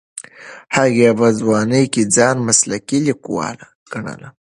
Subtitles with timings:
[0.75, 4.29] هغې په ځوانۍ کې ځان مسلکي لیکواله ګڼله.